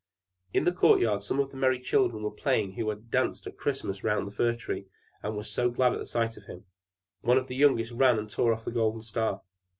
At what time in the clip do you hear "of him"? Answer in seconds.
6.37-6.65